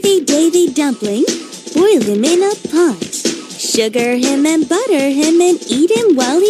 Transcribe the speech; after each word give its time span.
Davy 0.00 0.24
Davy 0.24 0.72
dumpling, 0.72 1.24
boil 1.74 2.00
him 2.00 2.22
in 2.22 2.40
a 2.40 2.54
pot. 2.70 3.02
Sugar 3.58 4.14
him 4.14 4.46
and 4.46 4.68
butter 4.68 5.10
him 5.10 5.40
and 5.40 5.58
eat 5.68 5.90
him 5.90 6.14
while 6.14 6.38
he. 6.38 6.47